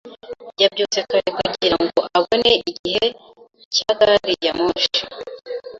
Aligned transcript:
Yabyutse 0.61 0.99
kare 1.09 1.29
kugirango 1.37 2.01
abone 2.17 2.51
igihe 2.71 3.05
cya 3.75 3.89
gari 3.99 4.33
ya 4.45 4.53
moshi. 4.63 5.01